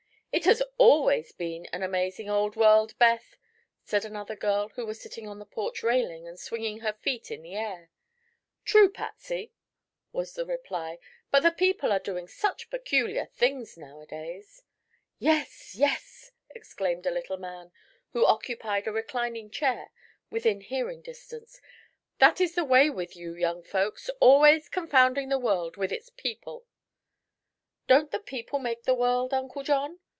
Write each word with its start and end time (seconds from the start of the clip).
"It 0.33 0.45
has 0.45 0.63
always 0.77 1.33
been 1.33 1.65
an 1.73 1.83
amazing 1.83 2.29
old 2.29 2.55
world, 2.55 2.97
Beth," 2.97 3.35
said 3.83 4.05
another 4.05 4.35
girl 4.37 4.69
who 4.69 4.85
was 4.85 5.01
sitting 5.01 5.27
on 5.27 5.39
the 5.39 5.45
porch 5.45 5.83
railing 5.83 6.25
and 6.25 6.39
swinging 6.39 6.79
her 6.79 6.93
feet 6.93 7.29
in 7.29 7.41
the 7.41 7.53
air. 7.55 7.91
"True, 8.63 8.89
Patsy," 8.89 9.51
was 10.13 10.33
the 10.35 10.45
reply; 10.45 10.99
"but 11.31 11.41
the 11.43 11.51
people 11.51 11.91
are 11.91 11.99
doing 11.99 12.29
such 12.29 12.69
peculiar 12.69 13.25
things 13.25 13.77
nowadays." 13.77 14.63
"Yes, 15.19 15.75
yes!" 15.75 16.31
exclaimed 16.49 17.05
a 17.05 17.11
little 17.11 17.37
man 17.37 17.73
who 18.13 18.25
occupied 18.25 18.87
a 18.87 18.93
reclining 18.93 19.49
chair 19.51 19.91
within 20.29 20.61
hearing 20.61 21.01
distance; 21.01 21.59
"that 22.19 22.39
is 22.39 22.55
the 22.55 22.63
way 22.65 22.89
with 22.89 23.17
you 23.17 23.35
young 23.35 23.63
folks 23.63 24.09
always 24.21 24.69
confounding 24.69 25.27
the 25.27 25.37
world 25.37 25.75
with 25.75 25.91
its 25.91 26.09
people." 26.09 26.65
"Don't 27.87 28.11
the 28.11 28.19
people 28.19 28.59
make 28.59 28.83
the 28.83 28.95
world, 28.95 29.33
Uncle 29.33 29.61
John?" 29.61 29.99